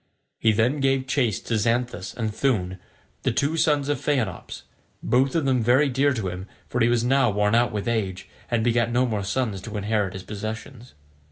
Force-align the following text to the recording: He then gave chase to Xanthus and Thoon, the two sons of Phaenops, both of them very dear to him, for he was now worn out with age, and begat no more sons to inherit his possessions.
He 0.39 0.51
then 0.51 0.79
gave 0.79 1.05
chase 1.05 1.39
to 1.41 1.59
Xanthus 1.59 2.15
and 2.15 2.33
Thoon, 2.33 2.79
the 3.21 3.31
two 3.31 3.55
sons 3.55 3.87
of 3.87 4.01
Phaenops, 4.01 4.63
both 5.03 5.35
of 5.35 5.45
them 5.45 5.61
very 5.61 5.89
dear 5.89 6.11
to 6.11 6.27
him, 6.29 6.47
for 6.67 6.81
he 6.81 6.87
was 6.89 7.03
now 7.03 7.29
worn 7.29 7.53
out 7.53 7.71
with 7.71 7.87
age, 7.87 8.27
and 8.49 8.63
begat 8.63 8.91
no 8.91 9.05
more 9.05 9.23
sons 9.23 9.61
to 9.61 9.77
inherit 9.77 10.13
his 10.13 10.23
possessions. 10.23 10.95